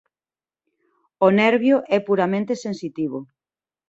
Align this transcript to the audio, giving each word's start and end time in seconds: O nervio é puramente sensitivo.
O 1.25 1.27
nervio 1.39 1.77
é 1.97 1.99
puramente 2.07 2.53
sensitivo. 2.65 3.19